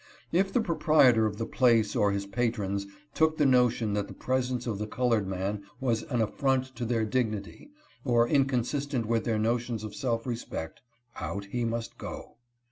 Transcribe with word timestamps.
If 0.31 0.51
the 0.51 0.61
proprietor 0.61 1.27
of 1.27 1.37
the 1.37 1.45
place 1.45 1.95
or 1.95 2.11
his 2.11 2.25
patrons 2.25 2.87
took 3.13 3.37
the 3.37 3.45
notion 3.45 3.93
that 3.93 4.07
the 4.07 4.15
presence 4.15 4.65
of 4.65 4.79
the 4.79 4.87
colored 4.87 5.27
man 5.27 5.61
was 5.79 6.01
an 6.09 6.21
affront 6.23 6.75
to 6.77 6.85
their 6.85 7.05
dignity 7.05 7.69
or 8.03 8.27
inconsistent 8.27 9.05
with 9.05 9.25
their 9.25 9.37
notions 9.37 9.83
of 9.83 9.93
self 9.93 10.25
respect, 10.25 10.81
out 11.17 11.45
he 11.51 11.65
must 11.65 11.99
go. 11.99 12.37